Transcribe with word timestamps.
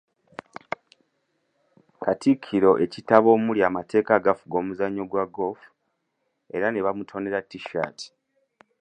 Katikkiro 2.03 2.71
ekitabo 2.85 3.27
omuli 3.37 3.59
amateeka 3.69 4.11
agafuga 4.19 4.55
omuzannyo 4.61 5.03
gwa 5.11 5.25
golf 5.35 5.61
era 6.55 6.67
ne 6.69 6.79
bamutonera 6.85 7.39
T-shirt. 7.49 7.99